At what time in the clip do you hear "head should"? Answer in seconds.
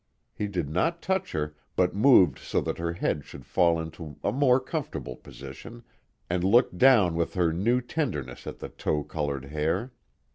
2.93-3.45